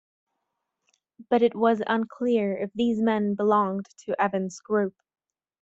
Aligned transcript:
But 1.29 1.43
it 1.43 1.53
was 1.55 1.83
unclear 1.85 2.57
if 2.57 2.71
these 2.73 2.99
men 2.99 3.35
belonged 3.35 3.85
to 4.07 4.19
Evans' 4.19 4.59
group. 4.59 4.95